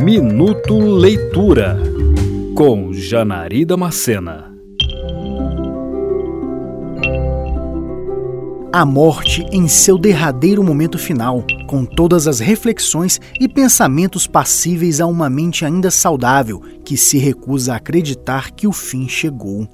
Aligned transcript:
Minuto 0.00 0.78
Leitura 0.78 1.78
com 2.54 2.92
Janari 2.92 3.64
Macena. 3.78 4.54
A 8.70 8.84
morte 8.84 9.46
em 9.50 9.66
seu 9.66 9.96
derradeiro 9.96 10.62
momento 10.62 10.98
final, 10.98 11.42
com 11.66 11.86
todas 11.86 12.28
as 12.28 12.40
reflexões 12.40 13.18
e 13.40 13.48
pensamentos 13.48 14.26
passíveis 14.26 15.00
a 15.00 15.06
uma 15.06 15.30
mente 15.30 15.64
ainda 15.64 15.90
saudável 15.90 16.60
que 16.84 16.96
se 16.96 17.16
recusa 17.16 17.72
a 17.72 17.76
acreditar 17.76 18.50
que 18.50 18.66
o 18.66 18.72
fim 18.72 19.08
chegou. 19.08 19.66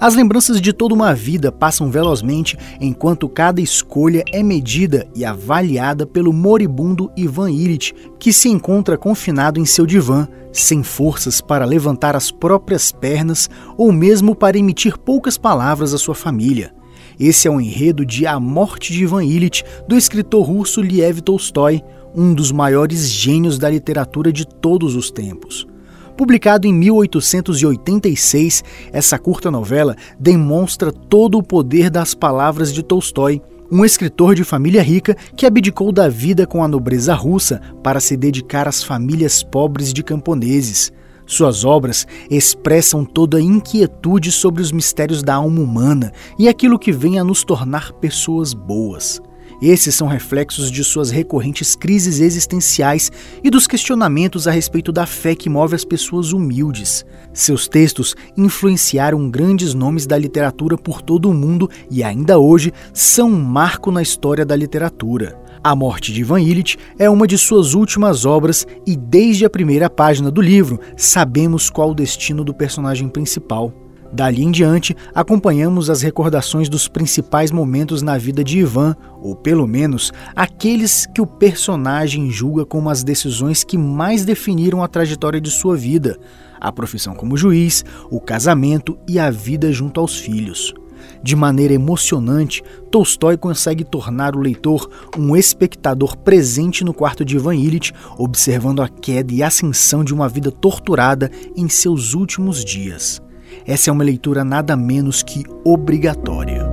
As 0.00 0.14
lembranças 0.14 0.60
de 0.60 0.72
toda 0.72 0.94
uma 0.94 1.14
vida 1.14 1.52
passam 1.52 1.90
velozmente 1.90 2.56
enquanto 2.80 3.28
cada 3.28 3.60
escolha 3.60 4.24
é 4.32 4.42
medida 4.42 5.06
e 5.14 5.24
avaliada 5.24 6.06
pelo 6.06 6.32
moribundo 6.32 7.10
Ivan 7.16 7.50
Illich, 7.50 7.94
que 8.18 8.32
se 8.32 8.48
encontra 8.48 8.98
confinado 8.98 9.60
em 9.60 9.64
seu 9.64 9.86
divã, 9.86 10.26
sem 10.52 10.82
forças 10.82 11.40
para 11.40 11.64
levantar 11.64 12.14
as 12.14 12.30
próprias 12.30 12.92
pernas 12.92 13.48
ou 13.76 13.92
mesmo 13.92 14.34
para 14.34 14.58
emitir 14.58 14.98
poucas 14.98 15.38
palavras 15.38 15.94
à 15.94 15.98
sua 15.98 16.14
família. 16.14 16.74
Esse 17.18 17.46
é 17.46 17.50
o 17.50 17.60
enredo 17.60 18.04
de 18.04 18.26
A 18.26 18.38
Morte 18.40 18.92
de 18.92 19.02
Ivan 19.02 19.24
Illich, 19.24 19.64
do 19.86 19.96
escritor 19.96 20.46
russo 20.46 20.80
Liev 20.80 21.20
Tolstói, 21.20 21.82
um 22.14 22.34
dos 22.34 22.52
maiores 22.52 23.08
gênios 23.08 23.58
da 23.58 23.70
literatura 23.70 24.32
de 24.32 24.46
todos 24.46 24.94
os 24.94 25.10
tempos. 25.10 25.66
Publicado 26.16 26.66
em 26.66 26.74
1886, 26.74 28.62
essa 28.92 29.18
curta 29.18 29.50
novela 29.50 29.96
demonstra 30.18 30.92
todo 30.92 31.38
o 31.38 31.42
poder 31.42 31.88
das 31.88 32.14
palavras 32.14 32.72
de 32.72 32.82
Tolstói, 32.82 33.40
um 33.70 33.84
escritor 33.84 34.34
de 34.34 34.44
família 34.44 34.82
rica 34.82 35.16
que 35.34 35.46
abdicou 35.46 35.90
da 35.90 36.08
vida 36.08 36.46
com 36.46 36.62
a 36.62 36.68
nobreza 36.68 37.14
russa 37.14 37.60
para 37.82 38.00
se 38.00 38.16
dedicar 38.16 38.68
às 38.68 38.84
famílias 38.84 39.42
pobres 39.42 39.92
de 39.92 40.02
camponeses. 40.02 40.92
Suas 41.24 41.64
obras 41.64 42.06
expressam 42.30 43.04
toda 43.04 43.38
a 43.38 43.40
inquietude 43.40 44.30
sobre 44.30 44.60
os 44.60 44.70
mistérios 44.70 45.22
da 45.22 45.36
alma 45.36 45.60
humana 45.60 46.12
e 46.38 46.46
aquilo 46.46 46.78
que 46.78 46.92
vem 46.92 47.18
a 47.18 47.24
nos 47.24 47.42
tornar 47.42 47.92
pessoas 47.94 48.52
boas. 48.52 49.20
Esses 49.62 49.94
são 49.94 50.08
reflexos 50.08 50.72
de 50.72 50.82
suas 50.82 51.12
recorrentes 51.12 51.76
crises 51.76 52.18
existenciais 52.18 53.12
e 53.44 53.48
dos 53.48 53.68
questionamentos 53.68 54.48
a 54.48 54.50
respeito 54.50 54.90
da 54.90 55.06
fé 55.06 55.36
que 55.36 55.48
move 55.48 55.76
as 55.76 55.84
pessoas 55.84 56.32
humildes. 56.32 57.06
Seus 57.32 57.68
textos 57.68 58.16
influenciaram 58.36 59.30
grandes 59.30 59.72
nomes 59.72 60.04
da 60.04 60.18
literatura 60.18 60.76
por 60.76 61.00
todo 61.00 61.30
o 61.30 61.32
mundo 61.34 61.70
e 61.88 62.02
ainda 62.02 62.40
hoje 62.40 62.72
são 62.92 63.30
um 63.30 63.40
marco 63.40 63.92
na 63.92 64.02
história 64.02 64.44
da 64.44 64.56
literatura. 64.56 65.40
A 65.62 65.76
Morte 65.76 66.12
de 66.12 66.22
Ivan 66.22 66.40
Illich 66.40 66.76
é 66.98 67.08
uma 67.08 67.24
de 67.24 67.38
suas 67.38 67.72
últimas 67.72 68.24
obras 68.24 68.66
e 68.84 68.96
desde 68.96 69.44
a 69.44 69.50
primeira 69.50 69.88
página 69.88 70.28
do 70.28 70.40
livro 70.40 70.80
sabemos 70.96 71.70
qual 71.70 71.92
o 71.92 71.94
destino 71.94 72.42
do 72.42 72.52
personagem 72.52 73.08
principal. 73.08 73.72
Dali 74.12 74.44
em 74.44 74.50
diante, 74.50 74.94
acompanhamos 75.14 75.88
as 75.88 76.02
recordações 76.02 76.68
dos 76.68 76.86
principais 76.86 77.50
momentos 77.50 78.02
na 78.02 78.18
vida 78.18 78.44
de 78.44 78.58
Ivan, 78.58 78.94
ou 79.22 79.34
pelo 79.34 79.66
menos 79.66 80.12
aqueles 80.36 81.06
que 81.06 81.22
o 81.22 81.26
personagem 81.26 82.30
julga 82.30 82.66
como 82.66 82.90
as 82.90 83.02
decisões 83.02 83.64
que 83.64 83.78
mais 83.78 84.22
definiram 84.26 84.82
a 84.82 84.88
trajetória 84.88 85.40
de 85.40 85.50
sua 85.50 85.76
vida: 85.76 86.18
a 86.60 86.70
profissão 86.70 87.14
como 87.14 87.38
juiz, 87.38 87.86
o 88.10 88.20
casamento 88.20 88.98
e 89.08 89.18
a 89.18 89.30
vida 89.30 89.72
junto 89.72 89.98
aos 89.98 90.18
filhos. 90.18 90.74
De 91.22 91.34
maneira 91.34 91.72
emocionante, 91.72 92.62
Tolstói 92.90 93.38
consegue 93.38 93.82
tornar 93.82 94.36
o 94.36 94.40
leitor 94.40 94.88
um 95.18 95.34
espectador 95.34 96.16
presente 96.18 96.84
no 96.84 96.92
quarto 96.92 97.24
de 97.24 97.36
Ivan 97.36 97.56
Illich, 97.56 97.92
observando 98.18 98.82
a 98.82 98.88
queda 98.88 99.32
e 99.32 99.42
ascensão 99.42 100.04
de 100.04 100.12
uma 100.12 100.28
vida 100.28 100.52
torturada 100.52 101.30
em 101.56 101.68
seus 101.68 102.12
últimos 102.12 102.62
dias. 102.62 103.20
Essa 103.66 103.90
é 103.90 103.92
uma 103.92 104.04
leitura 104.04 104.44
nada 104.44 104.76
menos 104.76 105.22
que 105.22 105.44
obrigatória. 105.64 106.66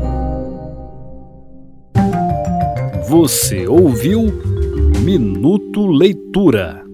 Você 3.08 3.68
ouviu 3.68 4.24
Minuto 5.04 5.88
Leitura. 5.88 6.89